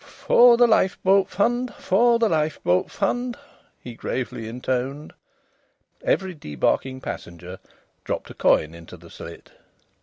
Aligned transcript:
"For 0.03 0.57
the 0.57 0.65
Lifeboat 0.65 1.29
Fund! 1.29 1.75
For 1.75 2.17
the 2.17 2.27
Lifeboat 2.29 2.89
Fund!" 2.89 3.37
he 3.79 3.93
gravely 3.93 4.47
intoned. 4.47 5.13
Every 6.03 6.33
debarking 6.33 7.01
passenger 7.03 7.59
dropped 8.03 8.31
a 8.31 8.33
coin 8.33 8.73
into 8.73 8.97
the 8.97 9.11
slit. 9.11 9.51